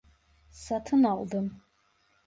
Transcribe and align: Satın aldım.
Satın 0.49 1.03
aldım. 1.03 1.61